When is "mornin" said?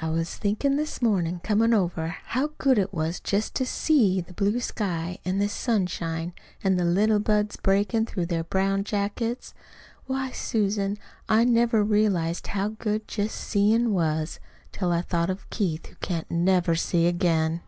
1.02-1.40